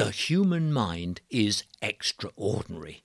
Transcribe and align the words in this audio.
The 0.00 0.12
human 0.12 0.72
mind 0.72 1.20
is 1.28 1.64
extraordinary. 1.82 3.04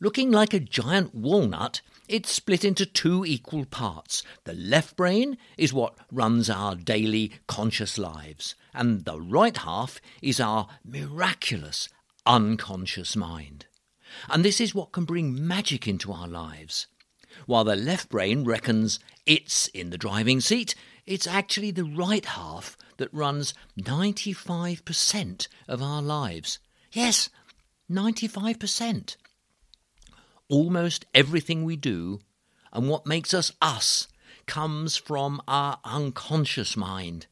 Looking 0.00 0.32
like 0.32 0.52
a 0.52 0.58
giant 0.58 1.14
walnut, 1.14 1.80
it's 2.08 2.32
split 2.32 2.64
into 2.64 2.86
two 2.86 3.24
equal 3.24 3.64
parts. 3.64 4.24
The 4.42 4.52
left 4.52 4.96
brain 4.96 5.38
is 5.56 5.72
what 5.72 5.94
runs 6.10 6.50
our 6.50 6.74
daily 6.74 7.34
conscious 7.46 7.98
lives, 7.98 8.56
and 8.74 9.04
the 9.04 9.20
right 9.20 9.56
half 9.58 10.00
is 10.20 10.40
our 10.40 10.66
miraculous 10.84 11.88
unconscious 12.26 13.14
mind. 13.14 13.66
And 14.28 14.44
this 14.44 14.60
is 14.60 14.74
what 14.74 14.90
can 14.90 15.04
bring 15.04 15.46
magic 15.46 15.86
into 15.86 16.12
our 16.12 16.26
lives. 16.26 16.88
While 17.46 17.62
the 17.62 17.76
left 17.76 18.08
brain 18.08 18.42
reckons 18.42 18.98
it's 19.24 19.68
in 19.68 19.90
the 19.90 19.98
driving 19.98 20.40
seat, 20.40 20.74
it's 21.06 21.28
actually 21.28 21.70
the 21.70 21.84
right 21.84 22.24
half 22.24 22.76
that 22.98 23.12
runs 23.12 23.54
95% 23.80 25.48
of 25.66 25.82
our 25.82 26.02
lives. 26.02 26.58
Yes, 26.92 27.30
95%. 27.90 29.16
Almost 30.48 31.06
everything 31.14 31.64
we 31.64 31.76
do 31.76 32.20
and 32.72 32.88
what 32.88 33.06
makes 33.06 33.32
us 33.32 33.52
us 33.60 34.08
comes 34.46 34.96
from 34.96 35.40
our 35.48 35.78
unconscious 35.84 36.76
mind. 36.76 37.26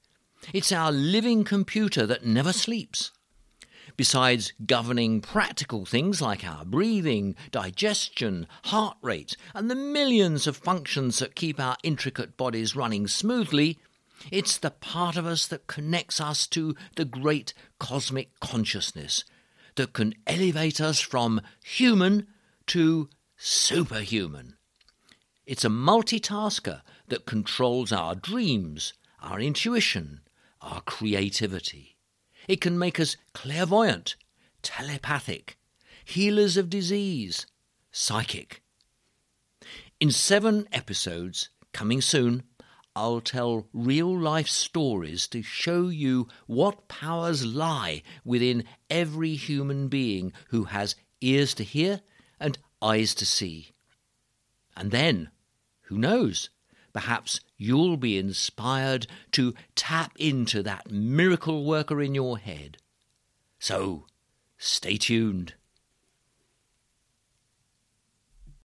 It's 0.52 0.72
our 0.72 0.92
living 0.92 1.44
computer 1.44 2.06
that 2.06 2.24
never 2.24 2.52
sleeps. 2.52 3.10
Besides 3.96 4.52
governing 4.66 5.20
practical 5.22 5.86
things 5.86 6.20
like 6.20 6.44
our 6.44 6.64
breathing, 6.64 7.34
digestion, 7.50 8.46
heart 8.64 8.98
rate, 9.00 9.36
and 9.54 9.70
the 9.70 9.74
millions 9.74 10.46
of 10.46 10.56
functions 10.56 11.18
that 11.18 11.34
keep 11.34 11.58
our 11.58 11.76
intricate 11.82 12.36
bodies 12.36 12.76
running 12.76 13.06
smoothly, 13.06 13.78
it's 14.30 14.58
the 14.58 14.70
part 14.70 15.16
of 15.16 15.26
us 15.26 15.46
that 15.48 15.66
connects 15.66 16.20
us 16.20 16.46
to 16.48 16.74
the 16.96 17.04
great 17.04 17.54
cosmic 17.78 18.38
consciousness 18.40 19.24
that 19.76 19.92
can 19.92 20.14
elevate 20.26 20.80
us 20.80 21.00
from 21.00 21.40
human 21.64 22.26
to 22.66 23.08
superhuman. 23.36 24.56
It's 25.46 25.64
a 25.64 25.68
multitasker 25.68 26.82
that 27.08 27.26
controls 27.26 27.92
our 27.92 28.14
dreams, 28.14 28.94
our 29.22 29.38
intuition, 29.40 30.20
our 30.60 30.80
creativity. 30.80 31.96
It 32.48 32.60
can 32.60 32.78
make 32.78 32.98
us 32.98 33.16
clairvoyant, 33.32 34.16
telepathic, 34.62 35.56
healers 36.04 36.56
of 36.56 36.70
disease, 36.70 37.46
psychic. 37.92 38.62
In 40.00 40.10
seven 40.10 40.68
episodes, 40.72 41.50
coming 41.72 42.00
soon, 42.00 42.42
I'll 42.96 43.20
tell 43.20 43.68
real 43.74 44.18
life 44.18 44.48
stories 44.48 45.28
to 45.28 45.42
show 45.42 45.88
you 45.88 46.28
what 46.46 46.88
powers 46.88 47.44
lie 47.44 48.02
within 48.24 48.64
every 48.88 49.34
human 49.34 49.88
being 49.88 50.32
who 50.48 50.64
has 50.64 50.96
ears 51.20 51.52
to 51.54 51.62
hear 51.62 52.00
and 52.40 52.56
eyes 52.80 53.14
to 53.16 53.26
see. 53.26 53.72
And 54.74 54.92
then, 54.92 55.30
who 55.82 55.98
knows, 55.98 56.48
perhaps 56.94 57.40
you'll 57.58 57.98
be 57.98 58.16
inspired 58.16 59.06
to 59.32 59.52
tap 59.74 60.12
into 60.18 60.62
that 60.62 60.90
miracle 60.90 61.66
worker 61.66 62.00
in 62.00 62.14
your 62.14 62.38
head. 62.38 62.78
So, 63.58 64.06
stay 64.56 64.96
tuned. 64.96 65.52